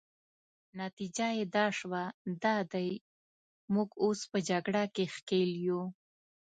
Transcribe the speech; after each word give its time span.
نتیجه 0.79 1.27
يې 1.37 1.45
دا 1.55 1.65
شوه، 1.77 2.03
دا 2.43 2.55
دی 2.71 2.89
موږ 3.73 3.89
اوس 4.03 4.19
په 4.31 4.37
جګړه 4.49 4.83
کې 4.95 5.05
ښکېل 5.15 5.51
یو. 5.67 5.81